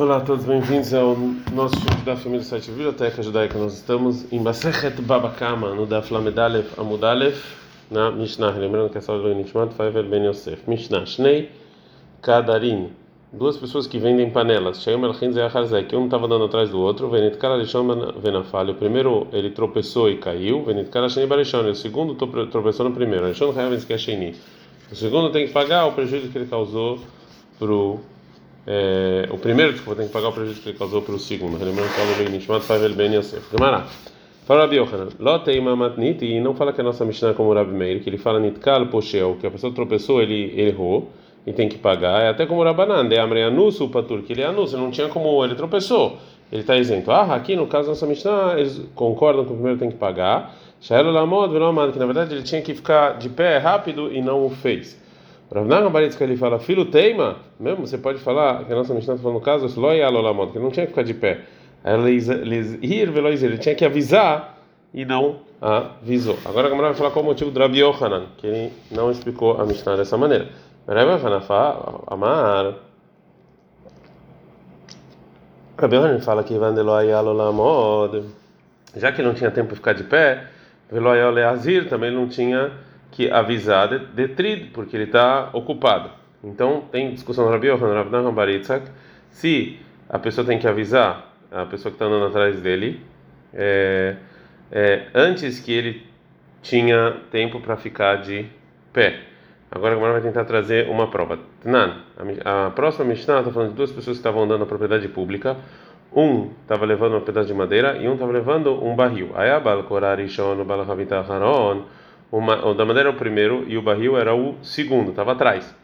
Olá 0.00 0.16
a 0.16 0.20
todos, 0.22 0.46
bem-vindos 0.46 0.94
ao 0.94 1.14
nosso 1.52 1.74
estudo 1.74 2.02
da 2.06 2.16
família 2.16 2.40
do 2.40 2.46
site 2.46 2.70
Biblioteca 2.70 3.22
Judaica. 3.22 3.58
Nós 3.58 3.74
estamos 3.74 4.32
em 4.32 4.40
Masechet 4.40 4.98
Babakama, 5.02 5.74
no 5.74 5.84
da 5.84 6.00
Flamedalef 6.00 6.72
Amudalef, 6.80 7.58
na 7.90 8.10
Mishnah. 8.10 8.52
Lembrando 8.52 8.88
que 8.88 8.96
essa 8.96 9.12
aula 9.12 9.28
é 9.28 9.34
Nishmat 9.34 9.74
Faivel 9.74 10.04
Ben 10.04 10.24
Yosef. 10.24 10.62
Mishnah, 10.66 11.04
Shnei 11.04 11.50
Kadarin. 12.22 12.88
Duas 13.30 13.58
pessoas 13.58 13.86
que 13.86 13.98
vendem 13.98 14.30
panelas. 14.30 14.82
Shayom 14.82 15.04
Elchin 15.04 15.32
Zeacharzek, 15.32 15.90
que 15.90 15.96
um 15.96 16.06
estava 16.06 16.26
dando 16.26 16.46
atrás 16.46 16.70
do 16.70 16.80
outro. 16.80 17.10
Venit 17.10 17.36
Karalishon 17.36 18.14
Venafal. 18.22 18.70
O 18.70 18.74
primeiro 18.76 19.26
ele 19.34 19.50
tropeçou 19.50 20.08
e 20.08 20.16
caiu. 20.16 20.64
Venit 20.64 20.88
Karasheni 20.88 21.26
Barishon. 21.26 21.68
O 21.68 21.74
segundo 21.74 22.14
tropeçou 22.14 22.88
no 22.88 22.94
primeiro. 22.94 23.26
Rishon 23.26 23.50
Hayavens 23.50 23.84
Kesheni. 23.84 24.34
O 24.90 24.94
segundo 24.94 25.30
tem 25.30 25.46
que 25.46 25.52
pagar 25.52 25.84
o 25.84 25.92
prejuízo 25.92 26.30
que 26.30 26.38
ele 26.38 26.46
causou 26.46 26.98
para 27.58 27.70
o 27.70 28.00
é, 28.66 29.28
o 29.30 29.38
primeiro, 29.38 29.72
desculpa, 29.72 29.98
tem 29.98 30.06
que 30.06 30.12
pagar 30.12 30.28
o 30.28 30.32
prejuízo 30.32 30.60
que 30.60 30.68
ele 30.70 30.78
causou 30.78 31.02
para 31.02 31.14
o 31.14 31.18
segundo. 31.18 31.52
Lembrando 31.52 31.88
que 31.94 32.00
o 32.00 32.24
bem 32.24 32.32
Nishmat 32.32 32.62
Favel 32.62 32.94
Ben 32.94 33.14
Yosef. 33.14 33.44
Gemara. 33.50 33.86
Fala 34.44 34.62
Rabi 34.62 34.76
Yohanan. 34.76 35.08
Loteima 35.18 35.76
matnit 35.76 36.24
e 36.24 36.40
não 36.40 36.54
fala 36.54 36.72
que 36.72 36.80
a 36.80 36.84
nossa 36.84 37.04
Mishnah 37.04 37.30
é 37.30 37.34
como 37.34 37.54
Rabi 37.54 37.72
Meir, 37.72 38.02
que 38.02 38.10
ele 38.10 38.18
fala 38.18 38.40
nitkal 38.40 38.86
poshel, 38.86 39.36
que 39.40 39.46
a 39.46 39.50
pessoa 39.50 39.72
tropeçou, 39.72 40.20
ele, 40.20 40.52
ele 40.56 40.70
errou 40.70 41.08
e 41.46 41.52
tem 41.52 41.68
que 41.68 41.78
pagar. 41.78 42.22
É 42.22 42.28
até 42.28 42.46
como 42.46 42.62
Rabanan, 42.62 43.08
de 43.08 43.16
amre 43.16 43.42
anusso 43.42 43.88
patur, 43.88 44.22
que 44.22 44.32
ele 44.32 44.42
é 44.42 44.46
anusso, 44.46 44.76
não 44.76 44.90
tinha 44.90 45.08
como 45.08 45.44
ele 45.44 45.54
tropeçou. 45.54 46.18
Ele 46.50 46.62
está 46.62 46.76
isento. 46.76 47.10
Ah, 47.12 47.34
aqui 47.34 47.54
no 47.54 47.66
caso 47.66 47.84
da 47.84 47.90
nossa 47.90 48.06
Mishnah, 48.06 48.54
eles 48.58 48.82
concordam 48.94 49.44
que 49.44 49.52
o 49.52 49.54
primeiro 49.54 49.78
tem 49.78 49.88
que 49.88 49.96
pagar. 49.96 50.56
Shaelo 50.80 51.12
lamod, 51.12 51.52
que 51.92 51.98
na 51.98 52.06
verdade 52.06 52.34
ele 52.34 52.42
tinha 52.42 52.60
que 52.60 52.74
ficar 52.74 53.18
de 53.18 53.28
pé 53.28 53.58
rápido 53.58 54.12
e 54.12 54.20
não 54.20 54.44
o 54.44 54.50
fez. 54.50 54.99
Rav 55.52 55.66
Nachman 55.66 55.90
Baritzka 55.90 56.22
ele 56.22 56.36
fala, 56.36 56.60
filho 56.60 56.84
teima, 56.84 57.38
mesmo 57.58 57.84
você 57.86 57.98
pode 57.98 58.20
falar, 58.20 58.64
que 58.64 58.72
a 58.72 58.76
nossa 58.76 58.94
Mishnah 58.94 59.14
está 59.14 59.22
falando 59.22 59.38
no 59.38 59.44
caso, 59.44 59.66
que 60.52 60.58
não 60.58 60.70
tinha 60.70 60.86
que 60.86 60.92
ficar 60.92 61.02
de 61.02 61.14
pé. 61.14 61.40
Ele 61.84 63.58
tinha 63.58 63.74
que 63.74 63.84
avisar 63.84 64.58
e 64.94 65.04
não 65.04 65.40
avisou. 65.60 66.38
Agora 66.44 66.68
a 66.68 66.70
Gamara 66.70 66.88
vai 66.88 66.96
falar 66.96 67.10
qual 67.10 67.24
o 67.24 67.28
motivo 67.28 67.50
do 67.50 67.58
Rabi 67.58 67.80
Yohanan, 67.80 68.26
que 68.36 68.46
ele 68.46 68.72
não 68.92 69.10
explicou 69.10 69.60
a 69.60 69.66
Mishnah 69.66 69.96
dessa 69.96 70.16
maneira. 70.16 70.48
Rabi 70.86 71.10
Yohanan 71.10 71.40
fala, 71.40 72.00
amar. 72.06 72.74
Rabi 75.76 75.96
Yohanan 75.96 76.20
fala 76.20 76.44
que 76.44 76.56
vandeloi 76.56 77.10
alolamot, 77.10 78.22
já 78.94 79.10
que 79.10 79.20
não 79.20 79.34
tinha 79.34 79.50
tempo 79.50 79.68
para 79.68 79.76
ficar 79.76 79.94
de 79.94 80.04
pé, 80.04 80.44
veloi 80.92 81.18
também 81.88 82.12
não 82.12 82.28
tinha 82.28 82.70
que 83.10 83.30
avisar 83.30 83.88
de, 83.88 83.98
de 83.98 84.28
trid, 84.28 84.70
porque 84.72 84.96
ele 84.96 85.04
está 85.04 85.50
ocupado. 85.52 86.10
Então 86.42 86.84
tem 86.90 87.12
discussão 87.12 87.44
no 87.44 87.50
Rabi 87.50 87.68
Yohanan, 87.68 87.94
Rav 87.94 88.92
se 89.30 89.78
a 90.08 90.18
pessoa 90.18 90.46
tem 90.46 90.58
que 90.58 90.66
avisar 90.66 91.32
a 91.50 91.66
pessoa 91.66 91.90
que 91.90 91.96
está 91.96 92.06
andando 92.06 92.26
atrás 92.26 92.60
dele 92.60 93.00
é, 93.52 94.16
é, 94.70 95.06
antes 95.14 95.60
que 95.60 95.72
ele 95.72 96.06
tinha 96.62 97.16
tempo 97.30 97.60
para 97.60 97.76
ficar 97.76 98.16
de 98.16 98.46
pé. 98.92 99.20
Agora 99.70 99.94
a 99.94 100.12
vai 100.12 100.20
tentar 100.20 100.44
trazer 100.44 100.88
uma 100.88 101.08
prova. 101.08 101.38
Nan, 101.64 101.98
a, 102.44 102.70
próxima 102.70 103.04
Mishnah 103.04 103.38
está 103.40 103.52
falando 103.52 103.70
de 103.70 103.76
duas 103.76 103.90
pessoas 103.92 104.16
que 104.16 104.20
estavam 104.20 104.42
andando 104.42 104.60
na 104.60 104.66
propriedade 104.66 105.06
pública. 105.08 105.56
Um 106.12 106.50
estava 106.62 106.84
levando 106.84 107.16
um 107.16 107.20
pedaço 107.20 107.46
de 107.46 107.54
madeira 107.54 107.96
e 107.96 108.08
um 108.08 108.14
estava 108.14 108.32
levando 108.32 108.84
um 108.84 108.96
barril. 108.96 109.30
Aí 109.34 109.48
a 109.48 109.60
Balkorarishon, 109.60 110.64
Balachavitaharon 110.64 111.84
uma, 112.32 112.66
o 112.66 112.74
da 112.74 112.84
madeira 112.84 113.08
era 113.08 113.16
o 113.16 113.18
primeiro 113.18 113.64
e 113.68 113.76
o 113.76 113.82
barril 113.82 114.16
era 114.16 114.34
o 114.34 114.56
segundo, 114.62 115.10
estava 115.10 115.32
atrás. 115.32 115.74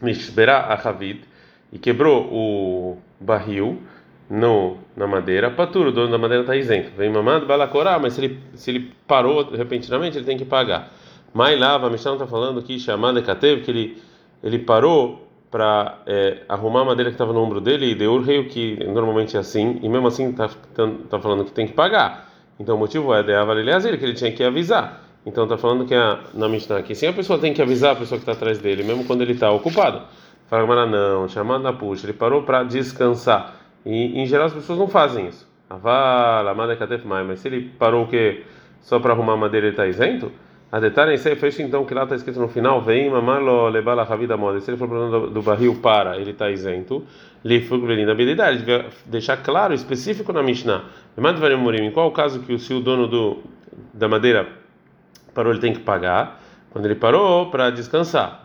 Mishbera 0.00 0.58
Ahavit 0.58 1.24
e 1.72 1.78
quebrou 1.78 2.28
o 2.30 2.98
barril 3.18 3.80
no, 4.28 4.78
na 4.96 5.06
madeira. 5.06 5.50
Paturo, 5.50 5.88
o 5.88 5.92
dono 5.92 6.10
da 6.10 6.18
madeira 6.18 6.42
está 6.42 6.56
isento. 6.56 6.90
Vem 6.96 7.10
mamado 7.10 7.46
balacorá, 7.46 7.98
mas 7.98 8.14
se 8.14 8.24
ele, 8.24 8.40
se 8.54 8.70
ele 8.70 8.92
parou 9.06 9.50
repentinamente, 9.50 10.16
ele 10.16 10.24
tem 10.24 10.36
que 10.36 10.44
pagar. 10.44 10.92
Mai 11.32 11.56
lava, 11.56 11.88
a 11.88 11.90
Mishnah 11.90 12.12
está 12.12 12.26
falando 12.26 12.62
que 12.62 12.78
chamada 12.78 13.20
Katev, 13.20 13.62
que 13.62 13.70
ele, 13.70 14.02
ele 14.42 14.58
parou 14.60 15.28
para 15.50 15.98
é, 16.06 16.42
arrumar 16.48 16.82
a 16.82 16.84
madeira 16.84 17.10
que 17.10 17.14
estava 17.14 17.32
no 17.32 17.40
ombro 17.40 17.60
dele 17.60 17.90
e 17.90 17.94
deu 17.94 18.12
o 18.12 18.22
rei, 18.22 18.44
que 18.44 18.76
normalmente 18.84 19.36
é 19.36 19.40
assim, 19.40 19.78
e 19.82 19.88
mesmo 19.88 20.06
assim 20.06 20.30
está 20.30 20.48
tá, 20.48 20.90
tá 21.10 21.18
falando 21.18 21.44
que 21.44 21.52
tem 21.52 21.66
que 21.66 21.72
pagar. 21.72 22.30
Então 22.58 22.76
o 22.76 22.78
motivo 22.78 23.12
é 23.12 23.22
de 23.22 23.32
Avaleleazir, 23.34 23.98
que 23.98 24.04
ele 24.04 24.14
tinha 24.14 24.30
que 24.32 24.42
avisar. 24.42 25.03
Então 25.26 25.44
está 25.44 25.56
falando 25.56 25.86
que 25.86 25.94
a, 25.94 26.20
na 26.34 26.48
Mishnah 26.48 26.78
aqui, 26.78 26.94
sim, 26.94 27.06
a 27.06 27.12
pessoa 27.12 27.38
tem 27.38 27.54
que 27.54 27.62
avisar 27.62 27.92
a 27.92 27.96
pessoa 27.96 28.18
que 28.18 28.22
está 28.22 28.32
atrás 28.32 28.58
dele, 28.58 28.82
mesmo 28.82 29.04
quando 29.04 29.22
ele 29.22 29.32
está 29.32 29.50
ocupado. 29.50 30.02
Fala, 30.48 30.66
mas 30.66 30.90
não, 30.90 31.28
chamado 31.28 31.72
puxa, 31.74 32.06
ele 32.06 32.12
parou 32.12 32.42
para 32.42 32.62
descansar. 32.62 33.56
E 33.86 34.20
em 34.20 34.26
geral 34.26 34.46
as 34.46 34.52
pessoas 34.52 34.78
não 34.78 34.88
fazem 34.88 35.28
isso. 35.28 35.48
Avala, 35.68 36.50
amada 36.50 36.76
katef 36.76 37.06
mai, 37.06 37.24
mas 37.24 37.40
se 37.40 37.48
ele 37.48 37.70
parou 37.78 38.04
o 38.04 38.06
quê? 38.06 38.44
Só 38.82 38.98
para 38.98 39.12
arrumar 39.14 39.36
madeira 39.36 39.66
ele 39.66 39.72
está 39.72 39.86
isento? 39.86 40.30
A 40.70 40.80
detalhe 40.80 41.14
é 41.14 41.18
fecha 41.18 41.62
então 41.62 41.84
que 41.84 41.94
lá 41.94 42.02
está 42.02 42.16
escrito 42.16 42.40
no 42.40 42.48
final, 42.48 42.82
vem 42.82 43.08
mamalo 43.08 43.68
lebala 43.68 44.02
ravida 44.02 44.36
moda. 44.36 44.60
Se 44.60 44.70
ele 44.70 44.76
for 44.76 44.88
do, 44.88 45.30
do 45.30 45.40
barril 45.40 45.80
para, 45.80 46.16
ele 46.16 46.32
está 46.32 46.50
isento. 46.50 47.04
Li 47.44 47.62
fugvelin 47.62 48.10
habilidade, 48.10 48.64
deixar 49.06 49.36
claro, 49.38 49.72
específico 49.72 50.32
na 50.32 50.42
Mishnah. 50.42 50.84
Em 51.16 51.90
qual 51.92 52.08
o 52.08 52.10
caso 52.10 52.40
que 52.40 52.52
o 52.52 52.58
se 52.58 52.74
o 52.74 52.80
dono 52.80 53.06
do, 53.06 53.42
da 53.92 54.08
madeira 54.08 54.63
parou, 55.34 55.52
ele 55.52 55.60
tem 55.60 55.72
que 55.72 55.80
pagar. 55.80 56.40
Quando 56.70 56.86
ele 56.86 56.96
parou 56.96 57.50
para 57.50 57.70
descansar, 57.70 58.40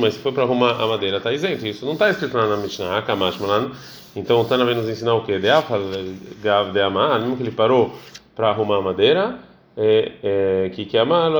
mas 0.00 0.14
se 0.14 0.20
foi 0.20 0.32
para 0.32 0.42
arrumar 0.44 0.70
a 0.82 0.86
madeira, 0.86 1.18
está 1.18 1.30
isento. 1.32 1.66
Isso 1.66 1.84
não 1.84 1.92
está 1.92 2.08
escrito 2.08 2.34
lá 2.34 2.46
na 2.46 2.56
Mishnah, 2.56 3.02
Kamash 3.02 3.36
Malan. 3.38 3.72
Então 4.16 4.40
o 4.40 4.44
Tana 4.46 4.64
vem 4.64 4.74
nos 4.74 4.88
ensinar 4.88 5.12
o 5.12 5.22
que? 5.22 5.38
Gav 5.38 6.72
de 6.72 6.80
mesmo 7.20 7.36
que 7.36 7.42
ele 7.42 7.50
parou 7.50 7.94
para 8.34 8.48
arrumar 8.48 8.78
a 8.78 8.80
madeira, 8.80 9.38
é, 9.76 10.70
que 10.74 10.86
que 10.86 10.96
amar, 10.96 11.30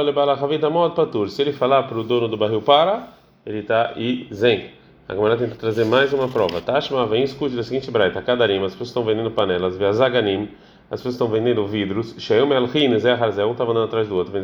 patur. 0.94 1.30
Se 1.30 1.40
ele 1.40 1.52
falar 1.52 1.84
para 1.84 1.98
o 1.98 2.02
dono 2.02 2.28
do 2.28 2.36
barril 2.36 2.60
para, 2.60 3.08
ele 3.46 3.60
está 3.60 3.94
isento. 3.96 4.74
A 5.08 5.36
tenta 5.36 5.54
trazer 5.54 5.84
mais 5.84 6.12
uma 6.12 6.28
prova. 6.28 6.60
Tashma 6.60 7.06
vem 7.06 7.24
escute 7.24 7.54
da 7.54 7.62
seguinte 7.62 7.90
braita: 7.90 8.20
Kadarim, 8.20 8.62
as 8.64 8.72
pessoas 8.72 8.88
estão 8.88 9.04
vendendo 9.04 9.30
panelas, 9.30 9.74
Zaganim 9.92 10.48
as 10.90 11.00
pessoas 11.00 11.14
estão 11.14 11.28
vendendo 11.28 11.66
vidros. 11.66 12.12
Um 12.12 12.20
estava 13.52 13.70
andando 13.70 13.84
atrás 13.84 14.08
do 14.08 14.16
outro. 14.16 14.32
Na 14.32 14.40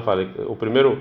fala. 0.00 0.26
O 0.46 0.56
primeiro 0.56 0.98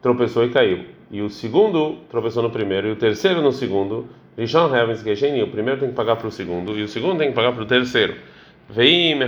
tropeçou 0.00 0.44
e 0.44 0.50
caiu. 0.50 0.84
E 1.10 1.20
o 1.20 1.28
segundo 1.28 1.96
tropeçou 2.10 2.42
no 2.42 2.50
primeiro. 2.50 2.88
E 2.88 2.92
o 2.92 2.96
terceiro 2.96 3.42
no 3.42 3.52
segundo. 3.52 4.08
O 4.36 5.46
primeiro 5.48 5.80
tem 5.80 5.90
que 5.90 5.94
pagar 5.94 6.16
para 6.16 6.26
o 6.26 6.30
segundo. 6.30 6.78
E 6.78 6.82
o 6.82 6.88
segundo 6.88 7.18
tem 7.18 7.28
que 7.28 7.34
pagar 7.34 7.52
para 7.52 7.62
o 7.62 7.66
terceiro. 7.66 8.14
Vem. 8.68 9.18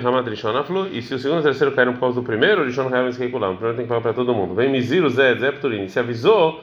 E 0.93 1.03
se 1.03 1.15
o 1.15 1.19
segundo 1.19 1.39
e 1.39 1.41
o 1.41 1.43
terceiro 1.43 1.75
caíram 1.75 1.93
por 1.93 2.01
causa 2.01 2.21
do 2.21 2.25
primeiro. 2.25 2.63
O 2.63 2.65
primeiro 2.65 3.77
tem 3.77 3.85
que 3.85 3.89
pagar 3.89 4.01
para 4.01 4.15
todo 4.15 4.35
mundo. 4.35 4.55
Vem 4.55 4.71
Miziro 4.71 5.11
Zé 5.11 5.35
Pturini. 5.53 5.91
Se 5.91 5.99
avisou, 5.99 6.63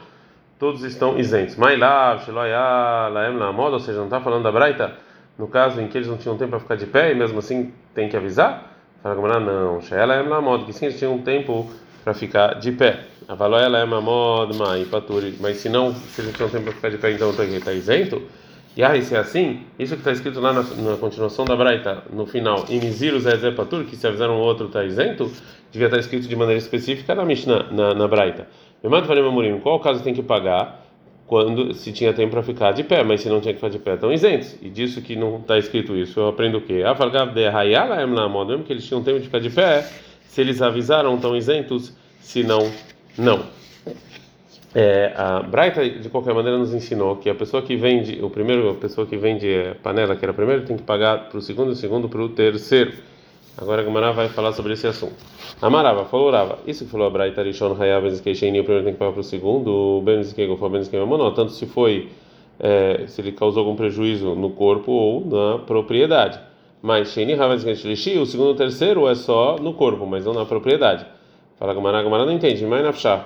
todos 0.57 0.84
estão 0.84 1.19
isentos. 1.19 1.56
Ou 1.56 1.69
seja, 3.79 4.00
não 4.00 4.06
está 4.06 4.19
falando 4.19 4.44
da 4.44 4.51
Braita 4.51 5.10
no 5.41 5.47
caso 5.47 5.81
em 5.81 5.88
que 5.88 5.97
eles 5.97 6.07
não 6.07 6.18
tinham 6.18 6.38
tempo 6.38 6.52
para 6.52 6.59
ficar 6.59 6.75
de 6.75 6.85
pé 6.85 7.12
e 7.12 7.16
mesmo 7.16 7.40
assim 7.40 7.74
tem 7.96 8.07
que 8.07 8.16
avisar? 8.16 8.78
Fala 9.02 9.16
Gamara, 9.16 9.40
não. 9.40 9.81
Sheela 9.81 10.13
é 10.13 10.22
moda 10.22 10.66
que 10.66 10.72
sim, 10.72 10.85
eles 10.85 11.00
tinham 11.00 11.18
tempo 11.18 11.68
para 12.03 12.13
ficar 12.13 12.59
de 12.59 12.72
pé. 12.72 13.00
A 13.28 13.34
ela 13.59 13.79
é 13.79 13.84
uma 13.84 14.00
moda, 14.00 14.53
mas 15.40 15.57
se 15.57 15.68
não, 15.68 15.96
se 15.96 16.22
eles 16.22 16.31
não 16.31 16.34
tinham 16.34 16.50
tempo 16.50 16.66
para 16.66 16.74
ficar 16.74 16.90
de 16.90 16.97
pé, 17.00 17.12
então 17.13 17.31
está 17.31 17.74
isento. 17.74 18.22
E 18.78 18.84
aí, 18.84 19.02
se 19.02 19.16
é 19.16 19.18
assim, 19.18 19.62
isso 19.79 19.96
que 19.96 20.02
está 20.02 20.12
escrito 20.12 20.40
lá 20.40 20.53
na, 20.53 20.62
na, 20.62 20.97
continuação 20.97 21.44
da 21.44 21.56
Braita, 21.56 22.03
no 22.13 22.28
final, 22.28 22.66
Imiziru 22.69 23.19
Zezé 23.19 23.50
Patur, 23.50 23.85
que 23.85 23.96
se 23.96 24.06
avisaram 24.06 24.35
o 24.35 24.41
outro 24.41 24.68
está 24.68 24.84
isento, 24.84 25.31
devia 25.72 25.88
estar 25.88 25.97
escrito 25.97 26.28
de 26.28 26.35
maneira 26.35 26.59
específica 26.59 27.16
na 27.16 27.25
Mishnah, 27.25 27.63
na, 27.72 27.96
na 27.96 28.08
Braita. 28.08 28.47
Qual 29.63 29.79
caso 29.79 30.03
tem 30.03 30.13
que 30.13 30.22
pagar? 30.22 30.81
Quando 31.31 31.74
se 31.74 31.94
tinha 31.94 32.12
tempo 32.12 32.31
para 32.31 32.44
ficar 32.44 32.74
de 32.74 32.84
pé, 32.84 33.06
mas 33.06 33.22
se 33.22 33.30
não 33.30 33.40
tinha 33.40 33.53
que 33.53 33.59
ficar 33.62 33.69
de 33.69 33.80
pé, 33.80 33.94
estão 33.94 34.12
isentos. 34.12 34.58
E 34.62 34.69
disso 34.69 35.02
que 35.02 35.16
não 35.16 35.38
está 35.38 35.58
escrito 35.58 35.96
isso, 35.96 36.20
eu 36.20 36.28
aprendo 36.28 36.58
o 36.58 36.61
quê? 36.61 36.84
Mesmo 38.46 38.66
que 38.66 38.73
eles 38.73 38.85
tinham 38.85 39.02
tempo 39.02 39.17
de 39.17 39.28
ficar 39.28 39.40
de 39.40 39.50
pé, 39.50 39.90
se 40.28 40.41
eles 40.41 40.61
avisaram, 40.61 41.16
estão 41.16 41.34
isentos, 41.34 41.96
se 42.20 42.44
não, 42.44 42.70
não. 43.17 43.46
É, 44.76 45.14
a 45.16 45.40
Braita, 45.40 45.90
de 45.90 46.09
qualquer 46.09 46.34
maneira, 46.34 46.58
nos 46.58 46.73
ensinou 46.73 47.16
que 47.16 47.29
a 47.29 47.35
pessoa 47.35 47.64
que 47.64 47.78
vende, 47.78 48.22
o 48.22 48.29
primeiro, 48.29 48.72
a 48.72 48.76
pessoa 48.76 49.08
que 49.08 49.16
vende 49.16 49.73
panela, 49.82 50.17
que 50.17 50.26
era 50.26 50.34
o 50.34 50.35
primeiro, 50.35 50.66
tem 50.66 50.76
que 50.76 50.84
pagar 50.84 51.29
para 51.29 51.38
o 51.38 51.41
segundo 51.41 51.70
o 51.70 51.76
segundo 51.76 52.09
para 52.09 52.22
o 52.22 52.28
terceiro. 52.28 52.91
Agora 53.58 53.82
a 53.82 53.86
Gamara 53.86 54.14
vai 54.14 54.30
falar 54.30 54.53
sobre 54.53 54.74
esse 54.74 54.88
assunto. 54.88 55.14
Amarava, 55.62 56.06
falou 56.06 56.32
Rava. 56.32 56.59
Isso 56.66 56.86
que 56.86 56.92
falou 56.92 57.08
a 57.08 57.09
Braita 57.09 57.44
Rishon 57.44 57.76
Hayav 57.80 58.03
Bezkeisheni, 58.03 58.59
o 58.59 58.64
primeiro 58.64 58.86
tem 58.86 58.94
que 58.94 59.00
pagar 59.00 59.12
para 59.12 59.22
o 59.22 59.24
segundo, 59.24 60.02
o 60.02 60.24
Zikego 60.24 60.56
foi 60.56 60.70
Ben 60.70 60.82
Zikego 60.82 61.06
Monó, 61.06 61.32
tanto 61.32 61.52
se 61.52 61.66
foi, 61.66 62.09
é, 62.59 63.06
se 63.08 63.22
ele 63.22 63.34
causou 63.34 63.62
algum 63.62 63.76
prejuízo 63.76 64.36
no 64.36 64.52
corpo 64.52 64.92
ou 64.92 65.26
na 65.26 65.59
propriedade. 65.59 66.40
Mas 66.82 67.09
Sheni 67.09 67.34
Hayav 67.34 67.52
Bezkeisheni, 67.52 68.20
o 68.20 68.26
segundo 68.26 68.52
e 68.52 68.53
o 68.53 68.56
terceiro 68.56 69.08
é 69.08 69.16
só 69.16 69.58
no 69.58 69.74
corpo, 69.74 70.06
mas 70.06 70.26
não 70.26 70.34
na 70.34 70.46
propriedade. 70.46 71.06
Fala 71.59 71.74
Gamara, 71.74 72.00
a 72.00 72.26
não 72.26 72.32
entende, 72.32 72.66
mas 72.66 73.03
na 73.06 73.26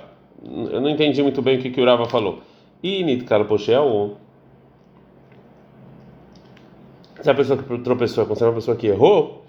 Eu 0.71 0.81
não 0.81 0.89
entendi 0.89 1.21
muito 1.21 1.41
bem 1.41 1.57
o 1.57 1.61
que, 1.61 1.69
que 1.69 1.79
o 1.79 1.85
Rava 1.85 2.05
falou. 2.05 2.39
E 2.83 3.03
Nitkar 3.03 3.45
Poshel, 3.45 4.17
se 7.21 7.29
a 7.29 7.33
pessoa 7.33 7.57
que 7.57 7.77
tropeçou 7.79 8.23
é 8.23 8.27
considerada 8.27 8.55
uma 8.55 8.59
pessoa 8.59 8.75
que 8.75 8.87
errou, 8.87 9.44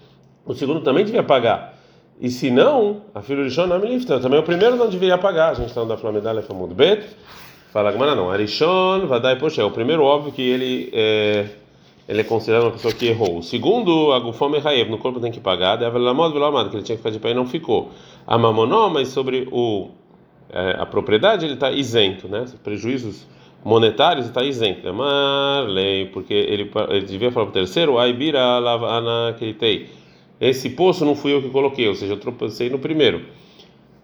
o 0.47 0.55
segundo 0.55 0.81
também 0.81 1.03
devia 1.03 1.23
pagar. 1.23 1.77
E 2.19 2.29
se 2.29 2.49
não, 2.49 3.01
a 3.13 3.21
filha 3.21 3.43
de 3.43 3.51
Shon 3.51 3.67
também 3.67 4.39
o 4.39 4.43
primeiro 4.43 4.75
não 4.75 4.89
deveria 4.89 5.17
pagar. 5.17 5.51
A 5.51 5.53
gente 5.53 5.67
está 5.67 5.83
da 5.83 5.97
Flamedalha 5.97 6.41
Famud 6.41 6.73
Bet. 6.73 7.05
Fala 7.71 7.91
Gamara 7.91 8.15
não. 8.15 8.31
Arishon, 8.31 9.05
Vadai 9.05 9.37
Poxa. 9.37 9.63
O 9.65 9.71
primeiro, 9.71 10.03
óbvio 10.03 10.31
que 10.31 10.41
ele 10.41 10.89
é, 10.93 11.45
ele 12.07 12.21
é 12.21 12.23
considerado 12.23 12.63
uma 12.63 12.71
pessoa 12.71 12.93
que 12.93 13.07
errou. 13.07 13.37
O 13.37 13.43
segundo, 13.43 14.11
a 14.13 14.19
Gufom 14.19 14.51
Hayev, 14.55 14.89
no 14.89 14.97
corpo 14.97 15.19
tem 15.19 15.31
que 15.31 15.39
pagar. 15.39 15.75
Deve 15.75 15.99
Lamod 15.99 16.33
Velamad, 16.33 16.69
que 16.69 16.77
ele 16.77 16.83
tinha 16.83 16.95
que 16.95 17.03
ficar 17.03 17.11
de 17.11 17.19
pé 17.19 17.31
e 17.31 17.33
não 17.35 17.45
ficou. 17.45 17.91
A 18.25 18.35
Mamonó, 18.37 18.89
mas 18.89 19.09
sobre 19.09 19.47
o, 19.51 19.89
é, 20.49 20.77
a 20.79 20.85
propriedade 20.87 21.45
ele 21.45 21.53
está 21.53 21.69
isento, 21.69 22.27
né? 22.27 22.45
Prejuízos 22.63 23.27
monetários 23.63 24.25
está 24.25 24.43
isento. 24.43 24.87
É 24.87 25.61
lei, 25.67 26.05
porque 26.07 26.33
ele, 26.33 26.71
ele 26.89 27.05
devia 27.05 27.31
falar 27.31 27.45
para 27.45 27.51
o 27.51 27.53
terceiro, 27.53 27.99
Aibira 27.99 28.57
Lavana 28.57 29.35
Keitei 29.37 29.96
esse 30.39 30.69
poço 30.69 31.03
não 31.03 31.15
fui 31.15 31.33
eu 31.33 31.41
que 31.41 31.49
coloquei, 31.49 31.87
ou 31.87 31.95
seja, 31.95 32.13
eu 32.13 32.19
tropecei 32.19 32.69
no 32.69 32.79
primeiro. 32.79 33.21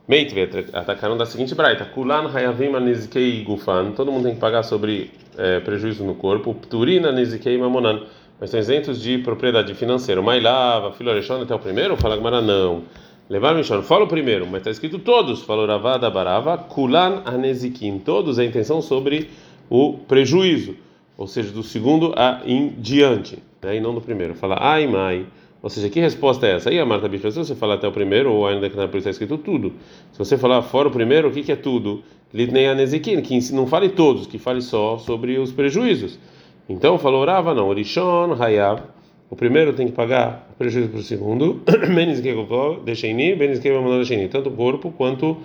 Meitve, 0.05 0.49
atacaram 0.73 1.15
da 1.15 1.25
seguinte 1.25 1.55
braita: 1.55 1.85
Kulan 1.85 2.29
hayavim 2.33 2.75
anizikei 2.75 3.41
gufan. 3.43 3.91
Todo 3.91 4.11
mundo 4.11 4.25
tem 4.25 4.33
que 4.33 4.39
pagar 4.39 4.63
sobre 4.63 5.11
é, 5.37 5.61
prejuízo 5.61 6.03
no 6.03 6.15
corpo. 6.15 6.53
Pturina 6.53 7.09
anizikei 7.09 7.57
mamonan. 7.57 8.01
Mas 8.37 8.49
estão 8.49 8.59
isentos 8.59 9.01
de 9.01 9.19
propriedade 9.19 9.73
financeira. 9.75 10.21
Mailava, 10.21 10.91
filorechon 10.91 11.41
até 11.41 11.55
o 11.55 11.59
primeiro? 11.59 11.95
Fala 11.95 12.17
Gmara, 12.17 12.41
não. 12.41 12.83
Levar 13.29 13.55
Mishon, 13.55 13.81
fala 13.81 14.03
o 14.03 14.07
primeiro, 14.07 14.45
mas 14.45 14.57
está 14.57 14.71
escrito 14.71 14.99
todos. 14.99 15.43
Falou 15.43 15.65
Ravada 15.65 16.09
Barava, 16.09 16.57
Kulan 16.57 17.21
anezikim. 17.23 17.99
Todos 17.99 18.37
a 18.37 18.43
intenção 18.43 18.81
sobre 18.81 19.29
o 19.69 19.93
prejuízo. 20.05 20.75
Ou 21.17 21.27
seja, 21.27 21.53
do 21.53 21.63
segundo 21.63 22.13
a 22.17 22.41
em 22.45 22.75
diante. 22.77 23.41
E 23.63 23.79
não 23.79 23.95
do 23.95 24.01
primeiro. 24.01 24.35
Fala, 24.35 24.57
ai, 24.59 24.85
mai. 24.85 25.25
Ou 25.63 25.69
seja, 25.69 25.89
que 25.89 25.97
resposta 26.01 26.45
é 26.45 26.55
essa? 26.57 26.69
Aí 26.69 26.77
a 26.77 26.85
Marta 26.85 27.07
Bicho, 27.07 27.31
se 27.31 27.37
você 27.37 27.55
falar 27.55 27.75
até 27.75 27.87
o 27.87 27.91
primeiro, 27.93 28.33
ou 28.33 28.45
ainda 28.45 28.69
que 28.69 28.75
na 28.75 28.83
está 28.83 29.09
escrito 29.09 29.37
tudo. 29.37 29.71
Se 30.11 30.19
você 30.19 30.37
falar 30.37 30.61
fora 30.61 30.89
o 30.89 30.91
primeiro, 30.91 31.29
o 31.29 31.31
que, 31.31 31.41
que 31.41 31.53
é 31.53 31.55
tudo? 31.55 32.03
Litnei 32.33 32.67
anezikin, 32.67 33.21
que 33.21 33.53
não 33.53 33.65
fale 33.65 33.87
todos, 33.87 34.27
que 34.27 34.37
fale 34.37 34.61
só 34.61 34.97
sobre 34.97 35.37
os 35.39 35.53
prejuízos. 35.53 36.19
Então 36.67 36.97
falou 36.97 37.23
Rava, 37.23 37.53
não, 37.53 37.73
Rishon, 37.73 38.35
Hayav. 38.37 38.81
O 39.29 39.37
primeiro 39.37 39.71
tem 39.71 39.87
que 39.87 39.93
pagar 39.93 40.49
o 40.53 40.57
prejuízo 40.57 40.89
para 40.89 40.99
o 40.99 41.03
segundo. 41.03 41.61
Deixeni, 42.83 43.33
Deixeni, 43.33 44.27
tanto 44.27 44.49
o 44.49 44.51
corpo 44.51 44.91
quanto 44.91 45.37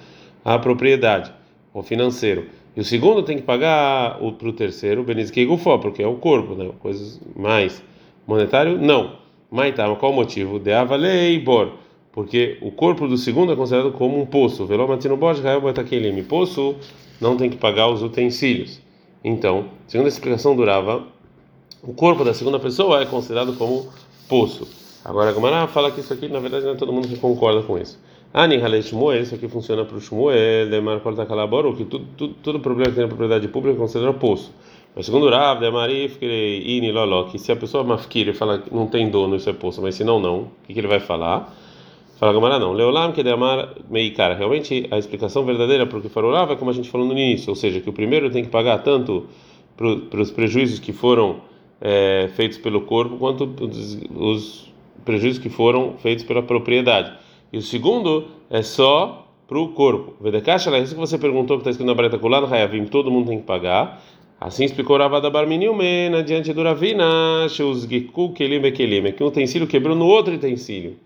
a 0.45 0.59
propriedade, 0.59 1.33
o 1.73 1.81
financeiro. 1.81 2.47
E 2.77 2.81
o 2.81 2.85
segundo 2.85 3.23
tem 3.23 3.37
que 3.37 3.45
pagar 3.45 4.19
para 4.19 4.49
o 4.49 4.53
terceiro, 4.53 5.05
Benizkei 5.05 5.47
Gufó, 5.47 5.79
porque 5.79 6.03
é 6.03 6.09
o 6.09 6.17
corpo, 6.17 6.57
né? 6.57 6.69
coisas 6.81 7.21
mais. 7.37 7.81
Monetário, 8.27 8.77
não. 8.79 9.28
Maitama, 9.51 9.97
qual 9.97 10.13
o 10.13 10.15
motivo? 10.15 10.59
De 10.59 10.73
avalei 10.73 11.39
bor, 11.39 11.73
porque 12.13 12.59
o 12.61 12.71
corpo 12.71 13.09
do 13.09 13.17
segundo 13.17 13.53
é 13.53 13.57
considerado 13.57 13.93
como 13.93 14.21
um 14.21 14.27
poço. 14.27 14.67
Velomatino 14.67 15.17
boj, 15.17 15.41
rael 15.41 15.61
botaquelim. 15.61 16.23
Poço 16.23 16.77
não 17.19 17.37
tem 17.37 17.49
que 17.49 17.57
pagar 17.57 17.89
os 17.89 18.03
utensílios. 18.03 18.81
Então, 19.25 19.67
segundo 19.87 20.07
a 20.07 20.09
explicação 20.09 20.55
durava, 20.55 21.03
o 21.83 21.95
corpo 21.95 22.25
da 22.25 22.35
segunda 22.35 22.59
pessoa 22.59 23.01
é 23.01 23.07
considerado 23.07 23.55
como 23.57 23.89
poço. 24.29 24.69
Agora 25.05 25.31
a 25.31 25.33
Gomara 25.33 25.67
fala 25.67 25.91
que 25.91 26.01
isso 26.01 26.13
aqui, 26.13 26.29
na 26.29 26.41
verdade, 26.41 26.67
não 26.67 26.73
é 26.73 26.77
todo 26.77 26.93
mundo 26.93 27.09
que 27.09 27.17
concorda 27.17 27.63
com 27.63 27.79
isso. 27.79 27.99
Ani 28.35 28.61
Halei 28.61 28.83
Shmuel, 28.83 29.23
isso 29.23 29.35
aqui 29.35 29.49
funciona 29.49 29.85
para 29.85 29.97
o 29.97 30.01
Shmuel, 30.01 30.69
Demar 30.69 31.01
Korta 31.01 31.25
Kalaboro, 31.25 31.75
que 31.75 31.87
tudo, 31.87 32.05
tudo, 32.17 32.35
todo 32.43 32.61
problema 32.61 32.91
que 32.91 32.97
tem 32.97 33.05
na 33.05 33.09
propriedade 33.09 33.49
pública 33.49 33.77
é 33.77 33.81
considerado 33.81 34.19
poço. 34.19 34.53
Mas 34.99 35.07
segundo 35.07 35.31
Rav, 35.31 35.63
Ini, 35.63 36.91
Loló, 36.91 37.23
que 37.31 37.39
se 37.39 37.53
a 37.53 37.57
pessoa 37.57 37.85
mafkir 37.85 38.35
fala 38.35 38.59
que 38.59 38.75
não 38.75 38.89
tem 38.89 39.09
dono, 39.09 39.37
isso 39.37 39.49
é 39.49 39.53
poço, 39.53 39.81
mas 39.81 39.95
se 39.95 40.03
não, 40.03 40.19
não, 40.19 40.41
o 40.41 40.51
que, 40.67 40.75
que 40.75 40.81
ele 40.81 40.89
vai 40.89 40.99
falar? 40.99 41.55
Fala 42.19 42.33
Gamara 42.33 42.59
não. 42.59 42.73
Leolam 42.73 43.13
que 43.13 43.23
Demar 43.23 43.77
Meikara. 43.89 44.35
Realmente 44.35 44.89
a 44.91 44.99
explicação 44.99 45.45
verdadeira 45.45 45.87
para 45.87 45.99
o 45.99 46.03
que 46.03 46.09
falou 46.09 46.33
Rav 46.33 46.51
é 46.51 46.57
como 46.57 46.73
a 46.73 46.75
gente 46.75 46.91
falou 46.91 47.07
no 47.07 47.13
início, 47.13 47.49
ou 47.51 47.55
seja, 47.55 47.81
que 47.81 47.89
o 47.89 47.93
primeiro 47.93 48.29
tem 48.29 48.43
que 48.43 48.51
pagar 48.51 48.79
tanto 48.79 49.29
para 49.77 50.21
os 50.21 50.33
prejuízos 50.33 50.81
que 50.81 50.93
foram 50.93 51.43
é, 51.81 52.29
feitos 52.35 52.59
pelo 52.59 52.81
corpo, 52.81 53.19
quanto 53.19 53.45
os, 53.61 54.01
os 54.17 54.73
prejuízos 55.05 55.41
que 55.41 55.49
foram 55.49 55.95
feitos 55.99 56.25
pela 56.25 56.43
propriedade. 56.43 57.13
E 57.53 57.59
o 57.59 57.63
segundo 57.63 58.25
é 58.51 58.63
só 58.63 59.29
para 59.47 59.59
o 59.61 59.69
corpo. 59.69 60.15
Vedekasha, 60.21 60.77
isso 60.79 60.95
que 60.95 61.01
você 61.01 61.17
perguntou 61.17 61.57
que 61.57 61.61
está 61.61 61.71
escrito 61.71 61.87
na 61.87 61.95
Breta 61.95 62.19
Kulana, 62.19 62.53
Hayavim, 62.53 62.85
todo 62.85 63.13
mundo 63.13 63.29
tem 63.29 63.39
que 63.39 63.47
pagar. 63.47 64.03
Assim 64.41 64.65
explicou 64.65 64.97
Ravada 64.97 65.29
Barminiumena 65.29 66.23
diante 66.23 66.53
do 66.53 66.63
Ravina, 66.63 67.49
Bekelim, 68.63 69.09
é 69.09 69.13
que 69.13 69.23
um 69.23 69.27
utensílio 69.27 69.67
quebrou 69.67 69.97
no 69.97 70.07
outro 70.07 70.35
utensílio. 70.35 70.97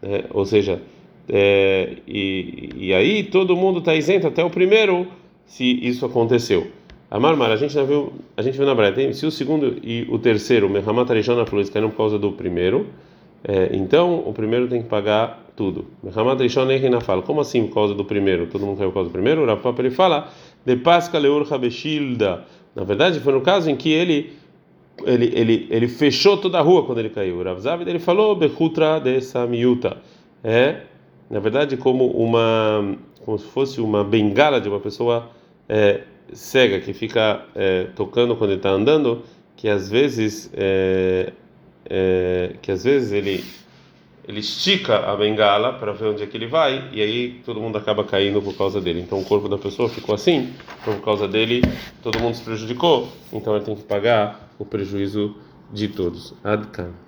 É, 0.00 0.26
ou 0.30 0.44
seja, 0.44 0.80
é, 1.28 1.96
e, 2.06 2.70
e 2.76 2.94
aí 2.94 3.24
todo 3.24 3.56
mundo 3.56 3.80
está 3.80 3.92
isento 3.94 4.28
até 4.28 4.44
o 4.44 4.50
primeiro, 4.50 5.08
se 5.46 5.64
isso 5.64 6.06
aconteceu. 6.06 6.68
A 7.10 7.18
Marmar, 7.18 7.50
a 7.50 7.56
gente 7.56 7.74
viu, 7.82 8.12
a 8.36 8.42
gente 8.42 8.56
viu 8.56 8.66
na 8.66 8.74
Breta, 8.74 9.12
se 9.12 9.26
o 9.26 9.32
segundo 9.32 9.78
e 9.82 10.06
o 10.08 10.18
terceiro, 10.18 10.68
Mehamat 10.68 11.10
Arishon 11.10 11.40
Afluis, 11.40 11.68
caíram 11.68 11.90
por 11.90 11.96
causa 11.96 12.18
do 12.20 12.32
primeiro, 12.32 12.86
é, 13.42 13.70
então 13.72 14.22
o 14.24 14.32
primeiro 14.32 14.68
tem 14.68 14.82
que 14.82 14.88
pagar 14.88 15.44
tudo. 15.56 15.86
Mehamat 16.04 16.38
Arishon 16.40 16.68
fala, 17.00 17.22
como 17.22 17.40
assim 17.40 17.66
por 17.66 17.74
causa 17.74 17.94
do 17.94 18.04
primeiro? 18.04 18.46
Todo 18.46 18.64
mundo 18.64 18.78
caiu 18.78 18.90
por 18.90 18.94
causa 18.94 19.10
do 19.10 19.12
primeiro? 19.12 19.42
O 19.42 19.46
Rafa 19.46 19.74
ele 19.78 19.90
fala, 19.90 20.28
de 20.64 20.76
Pasca 20.76 21.18
Leur 21.18 21.52
Habeshilda 21.52 22.44
na 22.76 22.84
verdade, 22.84 23.18
foi 23.20 23.32
no 23.32 23.40
caso 23.40 23.70
em 23.70 23.74
que 23.74 23.90
ele 23.90 24.36
ele, 25.04 25.30
ele, 25.34 25.66
ele 25.70 25.88
fechou 25.88 26.36
toda 26.36 26.58
a 26.58 26.62
rua 26.62 26.84
quando 26.84 26.98
ele 26.98 27.10
caiu. 27.10 27.42
Rav 27.42 27.60
Zavid 27.60 27.88
ele 27.88 27.98
falou 27.98 28.36
Bechutra 28.36 28.98
de 28.98 29.20
Samiuta. 29.20 29.98
É, 30.44 30.82
na 31.30 31.40
verdade, 31.40 31.76
como 31.76 32.06
uma 32.06 32.96
como 33.24 33.38
se 33.38 33.46
fosse 33.46 33.80
uma 33.80 34.04
bengala 34.04 34.60
de 34.60 34.68
uma 34.68 34.78
pessoa 34.78 35.30
é, 35.68 36.02
cega 36.32 36.78
que 36.80 36.92
fica 36.92 37.44
é, 37.54 37.88
tocando 37.96 38.36
quando 38.36 38.50
ele 38.50 38.60
está 38.60 38.70
andando, 38.70 39.22
que 39.56 39.68
às 39.68 39.90
vezes 39.90 40.50
é, 40.54 41.32
é 41.88 42.52
que 42.62 42.70
às 42.70 42.84
vezes 42.84 43.12
ele 43.12 43.42
ele 44.28 44.40
estica 44.40 44.98
a 44.98 45.16
bengala 45.16 45.72
para 45.72 45.92
ver 45.92 46.06
onde 46.06 46.22
é 46.22 46.26
que 46.26 46.36
ele 46.36 46.46
vai 46.46 46.90
e 46.92 47.00
aí 47.00 47.40
todo 47.44 47.60
mundo 47.60 47.78
acaba 47.78 48.04
caindo 48.04 48.42
por 48.42 48.56
causa 48.56 48.80
dele. 48.80 49.00
Então 49.00 49.18
o 49.18 49.24
corpo 49.24 49.48
da 49.48 49.56
pessoa 49.56 49.88
ficou 49.88 50.14
assim, 50.14 50.52
por 50.86 51.00
causa 51.00 51.26
dele 51.26 51.62
todo 52.00 52.20
mundo 52.20 52.36
se 52.36 52.42
prejudicou, 52.44 53.08
então 53.32 53.56
ele 53.56 53.64
tem 53.64 53.74
que 53.74 53.82
pagar 53.82 54.48
o 54.56 54.64
prejuízo 54.64 55.34
de 55.72 55.88
todos. 55.88 56.32
Adkan. 56.44 57.06